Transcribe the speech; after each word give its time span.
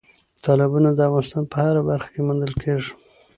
تالابونه 0.43 0.89
د 0.93 0.99
افغانستان 1.07 1.43
په 1.51 1.57
هره 1.65 1.81
برخه 1.89 2.09
کې 2.13 2.21
موندل 2.27 2.53
کېږي. 2.63 2.91